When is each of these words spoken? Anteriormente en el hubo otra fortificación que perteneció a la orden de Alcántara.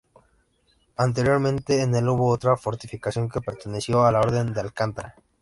Anteriormente 0.97 1.79
en 1.83 1.93
el 1.93 2.09
hubo 2.09 2.29
otra 2.31 2.57
fortificación 2.57 3.29
que 3.29 3.39
perteneció 3.39 4.03
a 4.03 4.11
la 4.11 4.19
orden 4.21 4.51
de 4.51 4.61
Alcántara. 4.61 5.13